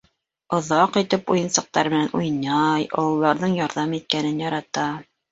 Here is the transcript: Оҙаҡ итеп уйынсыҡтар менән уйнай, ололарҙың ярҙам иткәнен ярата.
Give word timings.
Оҙаҡ 0.59 0.95
итеп 1.01 1.27
уйынсыҡтар 1.33 1.89
менән 1.93 2.07
уйнай, 2.19 2.85
ололарҙың 3.01 3.53
ярҙам 3.59 3.93
иткәнен 3.99 4.41
ярата. 4.45 4.87